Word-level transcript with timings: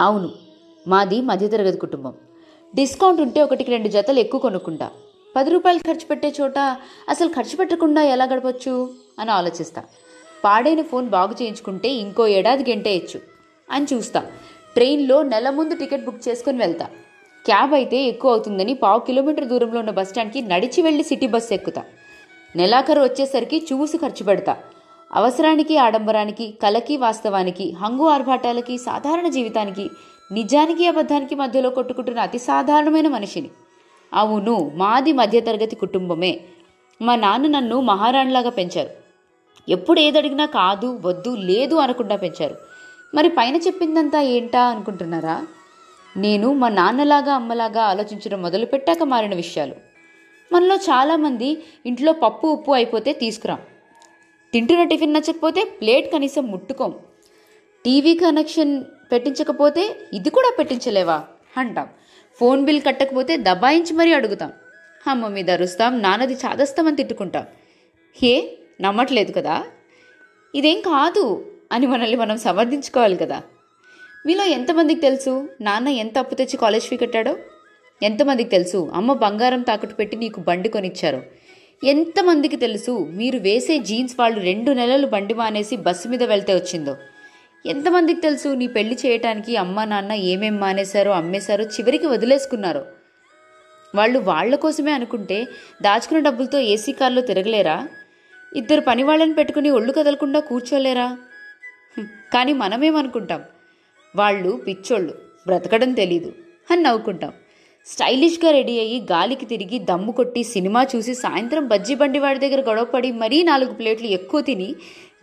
అవును 0.00 0.28
మాది 0.88 1.20
మధ్యతరగతి 1.20 1.78
కుటుంబం. 1.78 2.12
డిస్కౌంట్ 2.74 3.20
ఉంటే 3.20 3.42
ఒకటికి 3.42 3.70
రెండు 3.70 3.88
జతలు 3.88 4.18
ఎక్కువ 4.18 4.40
కొనుక్కుంటా. 4.40 4.90
పది 5.36 5.50
రూపాయలు 5.50 5.78
ఖర్చు 5.78 6.06
పెట్టే 6.10 6.34
చోట 6.40 6.58
అసలు 7.08 7.28
ఖర్చు 7.28 7.56
పెట్టకుండా 7.56 8.02
ఎలా 8.02 8.24
గడపచ్చు 8.24 8.90
అని 9.18 9.30
ఆలోచిస్తా. 9.30 9.84
పాడైన 10.44 10.82
ఫోన్ 10.82 11.08
బాగు 11.08 11.34
చేయించుకుంటే 11.42 11.88
ఇంకో 11.88 12.26
ఏడాది 12.26 12.64
గంటేయచ్చు 12.70 13.20
అని 13.70 13.86
చూస్తా. 13.92 14.20
ట్రైన్లో 14.74 15.22
నెల 15.22 15.50
ముందు 15.50 15.74
టికెట్ 15.74 16.04
బుక్ 16.04 16.28
చేసుకొని 16.28 16.58
వెళ్తా. 16.58 16.86
క్యాబ్ 17.46 17.74
అయితే 17.74 17.98
ఎక్కువ 18.02 18.30
అవుతుందని 18.30 18.74
పావు 18.74 19.00
కిలోమీటర్ 19.00 19.48
దూరంలో 19.48 19.78
ఉన్న 19.80 19.90
బస్ 19.90 20.08
స్టాండ్కి 20.08 20.42
నడిచి 20.42 20.82
వెళ్ళి 20.82 21.04
సిటీ 21.04 21.26
బస్సు 21.26 21.54
ఎక్కుతా. 21.54 21.84
నెలాఖరు 22.56 23.00
వచ్చేసరికి 23.00 23.66
చూసి 23.72 23.98
ఖర్చు 23.98 24.24
పెడతా. 24.24 24.56
అవసరానికి 25.12 25.76
ఆడంబరానికి 25.76 26.54
కలకి 26.62 26.96
వాస్తవానికి 26.96 27.72
హంగు 27.72 28.06
ఆర్భాటాలకి 28.08 28.78
సాధారణ 28.78 29.28
జీవితానికి 29.28 29.90
నిజానికి 30.32 30.86
అబద్ధానికి 30.86 31.34
మధ్యలో 31.34 31.70
కొట్టుకుంటున్న 31.70 32.20
అతి 32.20 32.38
సాధారణమైన 32.38 33.08
మనిషిని. 33.08 33.50
అవును 34.14 34.72
మాది 34.74 35.12
మధ్యతరగతి 35.12 35.76
కుటుంబమే. 35.76 36.40
మా 37.02 37.16
నాన్న 37.16 37.46
నన్ను 37.46 37.80
మహారాణిలాగా 37.80 38.50
పెంచారు. 38.50 38.90
ఎప్పుడు 39.68 40.00
ఏదడిగినా 40.00 40.46
కాదు 40.46 41.00
వద్దు 41.04 41.36
లేదు 41.36 41.74
అనకుండా 41.74 42.16
పెంచారు. 42.16 42.56
మరి 43.14 43.28
పైన 43.28 43.56
చెప్పిందంతా 43.56 44.20
ఏంటా 44.20 44.60
అనుకుంటున్నారా? 44.60 45.46
నేను 46.16 46.52
మా 46.52 46.68
నాన్నలాగా 46.68 47.34
అమ్మలాగా 47.34 47.82
ఆలోచించడం 47.82 48.42
మొదలుపెట్టాక 48.42 49.02
మారిన 49.02 49.34
విషయాలు. 49.34 49.74
మనలో 50.52 50.76
చాలామంది 50.76 51.62
ఇంట్లో 51.86 52.12
పప్పు 52.12 52.46
ఉప్పు 52.46 52.72
అయిపోతే 52.72 53.12
తీసుకురాం. 53.12 53.58
తింటున్న 54.52 54.84
టిఫిన్ 54.84 55.14
నచ్చకపోతే 55.14 55.64
ప్లేట్ 55.64 56.12
కనీసం 56.12 56.46
ముట్టుకోం. 56.46 56.94
టీవీ 57.84 58.14
కనెక్షన్ 58.14 58.84
పెట్టించకపోతే 59.12 59.96
ఇది 60.12 60.30
కూడా 60.30 60.52
పెట్టించలేవా? 60.58 61.24
అంటాం. 61.56 61.88
ఫోన్ 62.40 62.64
బిల్ 62.64 62.82
కట్టకపోతే 62.82 63.36
దబాయించి 63.36 63.92
మరీ 63.92 64.12
అడుగుతాం. 64.12 64.52
అమ్మ 65.06 65.28
మీద 65.28 65.50
అరుస్తాం 65.50 66.02
నాన్నది 66.02 66.34
చాదస్తామని 66.34 66.96
తిట్టుకుంటాం. 66.96 67.46
ఏ 68.22 68.48
నమ్మట్లేదు 68.80 69.32
కదా? 69.32 69.64
ఇదేం 70.54 70.80
కాదు 70.80 71.52
అని 71.72 71.86
మనల్ని 71.86 72.16
మనం 72.16 72.38
సమర్థించుకోవాలి 72.38 73.16
కదా? 73.16 73.42
మీలో 74.26 74.44
ఎంతమందికి 74.44 75.00
తెలుసు 75.00 75.48
నాన్న 75.60 75.88
ఎంత 75.88 76.18
అప్పు 76.18 76.34
తెచ్చి 76.34 76.56
కాలేజ్ 76.56 76.84
ఫీ 76.84 76.96
కట్టాడో? 76.96 77.36
ఎంతమందికి 78.02 78.50
తెలుసు 78.50 78.90
అమ్మ 78.94 79.12
బంగారం 79.12 79.62
తాకట్టు 79.62 79.96
పెట్టి 79.96 80.16
నీకు 80.16 80.40
బండి 80.40 80.68
కొనిచ్చారో? 80.68 81.22
ఎంతమందికి 81.84 82.56
తెలుసు 82.56 83.08
మీరు 83.12 83.38
వేసే 83.38 83.78
జీన్స్ 83.78 84.16
వాళ్ళు 84.18 84.40
రెండు 84.40 84.70
నెలలు 84.70 85.06
బండి 85.06 85.34
మానేసి 85.34 85.76
బస్సు 85.76 86.08
మీద 86.08 86.22
వెళ్తే 86.22 86.54
వచ్చిందో? 86.54 86.96
ఎంతమందికి 87.66 88.20
తెలుసు 88.20 88.48
నీ 88.48 88.66
పెళ్ళి 88.66 88.98
చేయటానికి 89.06 89.56
అమ్మ 89.56 89.84
నాన్న 89.84 90.12
ఏమేం 90.12 90.56
మానేశారో 90.56 91.10
అమ్మేశారో 91.10 91.64
చివరికి 91.64 92.06
వదిలేసుకున్నారో? 92.06 92.84
వాళ్ళు 93.94 94.18
వాళ్ళ 94.18 94.54
కోసమే 94.54 94.92
అనుకుంటే 94.92 95.48
దాచుకున్న 95.82 96.22
డబ్బులతో 96.22 96.58
ఏసీ 96.58 96.92
కార్లో 96.92 97.20
తిరగలేరా? 97.20 97.88
ఇద్దరు 98.56 98.80
పని 98.80 99.02
వాళ్ళని 99.02 99.34
పెట్టుకుని 99.34 99.70
ఒళ్ళు 99.70 99.92
కదలకుండా 99.92 100.40
కూర్చోలేరా? 100.40 101.18
కానీ 102.34 102.52
మనమేమనుకుంటాం? 102.52 103.42
వాళ్ళు 104.16 104.62
పిచ్చోళ్ళు 104.66 105.14
బ్రతకడం 105.46 105.92
తెలీదు 105.92 106.32
అని 106.70 106.82
నవ్వుకుంటాం. 106.82 107.32
స్టైలిష్గా 107.86 108.50
రెడీ 108.50 108.80
అయ్యి 108.80 109.06
గాలికి 109.12 109.46
తిరిగి 109.46 109.78
దమ్ము 109.78 110.12
కొట్టి 110.12 110.42
సినిమా 110.44 110.86
చూసి 110.96 111.14
సాయంత్రం 111.14 111.68
బజ్జీ 111.68 111.94
బండి 111.94 112.18
వాడి 112.18 112.38
దగ్గర 112.38 112.60
గొడవపడి 112.68 113.12
మరీ 113.12 113.42
నాలుగు 113.42 113.74
ప్లేట్లు 113.74 114.06
ఎక్కువ 114.06 114.40
తిని 114.40 114.74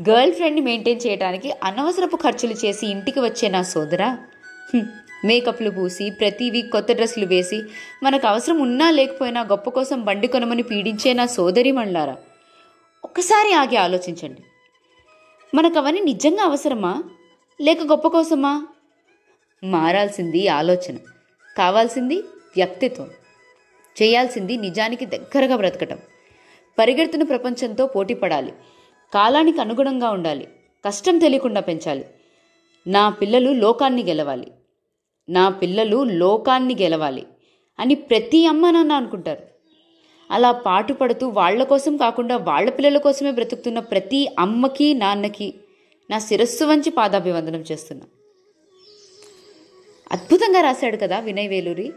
గర్ల్ 0.09 0.33
ఫ్రెండ్ని 0.33 0.61
మెయింటైన్ 0.61 1.01
చేయడానికి 1.07 1.53
అనవసరపు 1.63 2.15
ఖర్చులు 2.15 2.53
చేసి 2.53 2.87
ఇంటికి 2.87 3.19
వచ్చే 3.19 3.49
నా 3.49 3.61
సోదరా. 3.61 4.17
మేకప్లు 5.25 5.69
పూసి 5.69 6.09
ప్రతి 6.09 6.49
వీక్ 6.49 6.71
కొత్త 6.71 6.91
డ్రెస్సులు 6.91 7.25
వేసి 7.25 7.61
మనకు 8.03 8.27
అవసరం 8.27 8.59
ఉన్నా 8.61 8.91
లేకపోయినా 8.91 9.41
గొప్ప 9.41 9.69
కోసం 9.69 10.05
బండి 10.05 10.27
కొనమని 10.27 10.63
పీడించే 10.63 11.13
నా 11.13 11.25
సోదరి 11.25 11.71
మండలారా 11.71 12.17
ఒక్కసారి 13.05 13.53
ఆగి 13.53 13.75
ఆలోచించండి. 13.75 14.41
మనకు 15.55 15.77
అవన్నీ 15.77 16.01
నిజంగా 16.01 16.43
అవసరమా? 16.43 17.03
లేక 17.61 17.81
గొప్ప 17.83 18.07
కోసమా? 18.07 18.67
మారాల్సింది 19.63 20.47
ఆలోచన. 20.47 20.97
కావాల్సింది 21.57 22.23
వ్యక్తిత్వం. 22.57 23.09
చేయాల్సింది 24.01 24.57
నిజానికి 24.57 25.05
దగ్గరగా 25.05 25.55
బ్రతకటం. 25.55 25.99
పరిగెడుతున్న 26.79 27.23
ప్రపంచంతో 27.23 27.87
పోటీ 27.87 28.13
పడాలి. 28.13 28.53
కాలానికి 29.13 29.61
అనుగుణంగా 29.61 30.09
ఉండాలి. 30.09 30.47
కష్టం 30.85 31.19
తెలియకుండా 31.19 31.61
పెంచాలి. 31.61 32.05
నా 32.87 33.09
పిల్లలు 33.09 33.51
లోకాన్ని 33.51 34.03
గెలవాలి. 34.03 34.51
నా 35.29 35.49
పిల్లలు 35.49 36.03
లోకాన్ని 36.03 36.75
గెలవాలి 36.81 37.27
అని 37.79 37.95
ప్రతి 37.95 38.45
అమ్మ 38.45 38.71
నాన్న 38.71 38.91
అనుకుంటారు. 38.91 39.43
అలా 40.31 40.51
పాటుపడుతూ 40.51 41.27
వాళ్ళ 41.27 41.63
కోసం 41.63 41.97
కాకుండా 41.97 42.37
వాళ్ళ 42.37 42.69
పిల్లల 42.69 42.97
కోసమే 42.97 43.31
బ్రతుకుతున్న 43.31 43.79
ప్రతి 43.79 44.29
అమ్మకి 44.39 44.93
నాన్నకి 44.93 45.53
నా 46.09 46.19
శిరస్సు 46.19 46.63
వంచి 46.63 46.89
పాదాభివందనం 46.89 47.59
చేస్తున్నా. 47.59 48.05
అద్భుతంగా 50.11 50.61
రాశాడు 50.61 50.97
కదా 50.97 51.19
వినయ్ 51.19 51.49
వేలూరి. 51.49 51.93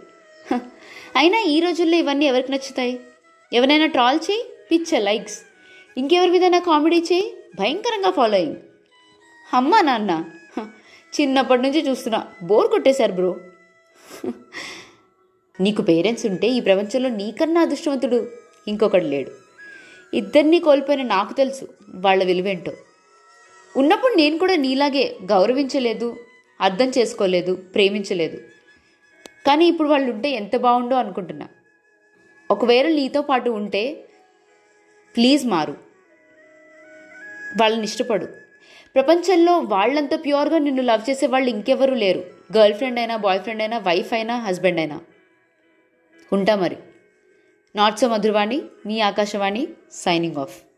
అయినా 1.19 1.39
ఈ 1.53 1.57
రోజుల్లో 1.61 1.97
ఇవన్నీ 1.97 2.25
ఎవరికి 2.27 2.51
నచ్చుతాయి? 2.53 2.93
ఎవరైనా 3.53 3.87
ట్రాల్ 3.95 4.19
చేయి 4.27 4.43
పిచ్చ 4.71 4.99
లైక్స్ 5.09 5.39
ఇంకెవరి 5.97 6.31
మీదైనా 6.31 6.61
కామెడీ 6.69 6.99
చేయి 7.09 7.27
భయంకరంగా 7.61 8.11
ఫాలోయింగ్ 8.19 8.59
అమ్మా 9.49 9.81
నాన్న 9.81 10.13
చిన్నప్పటి 11.13 11.63
నుంచి 11.63 11.81
చూస్తున్నా. 11.89 12.21
బోర్ 12.43 12.69
కొట్టేశారు 12.71 13.13
బ్రో 13.13 13.33
నీకు 15.61 15.83
పేరెంట్స్ 15.89 16.27
ఉంటే 16.27 16.49
ఈ 16.57 16.61
ప్రపంచంలో 16.69 17.09
నీకన్నా 17.21 17.61
అదృష్టవంతుడు 17.61 18.21
ఇంకొకడు 18.69 19.09
లేడు. 19.15 19.33
ఇద్దరినీ 20.15 20.59
కోల్పోయిన 20.67 21.03
నాకు 21.15 21.33
తెలుసు 21.33 21.65
వాళ్ళ 22.05 22.21
విలువేంటో. 22.31 22.73
ఉన్నప్పుడు 23.75 24.15
నేను 24.15 24.37
కూడా 24.39 24.57
నీలాగే 24.65 25.05
గౌరవించలేదు 25.33 26.09
అర్థం 26.61 26.89
చేసుకోలేదు 26.97 27.53
ప్రేమించలేదు. 27.75 28.39
కానీ 29.47 29.67
ఇప్పుడు 29.67 29.89
వాళ్ళు 29.89 30.13
ఉంటే 30.13 30.31
ఎంత 30.31 30.57
బాగుండో 30.57 30.97
అనుకుంటున్నా. 30.97 31.49
ఒకవేళ 32.51 32.89
నీతో 32.89 33.23
పాటు 33.23 33.51
ఉంటే 33.51 33.95
ప్లీజ్ 35.17 35.47
మారు. 35.47 35.73
వాళ్ళని 37.61 37.85
ఇష్టపడు. 37.85 38.27
ప్రపంచంలో 38.95 39.59
వాళ్ళంత 39.59 40.15
ప్యూర్గా 40.15 40.59
నిన్ను 40.59 40.83
లవ్ 40.83 41.11
చేసే 41.11 41.27
వాళ్ళు 41.27 41.51
ఇంకెవరూ 41.51 41.95
లేరు. 41.95 42.25
గర్ల్ 42.57 42.75
ఫ్రెండ్ 42.75 42.99
అయినా 42.99 43.17
బాయ్ 43.17 43.41
ఫ్రెండ్ 43.41 43.63
అయినా 43.63 43.79
వైఫ్ 43.79 44.13
అయినా 44.13 44.39
హస్బెండ్ 44.39 44.81
అయినా. 44.81 45.01
ఉంటా 46.33 46.55
మరి. 46.55 46.77
నాట్ 47.77 47.99
సో 47.99 48.09
మధురవాణి 48.09 48.63
మీ 48.87 49.01
ఆకాశవాణి 49.01 49.69
సైనింగ్ 49.93 50.37
ఆఫ్. 50.37 50.70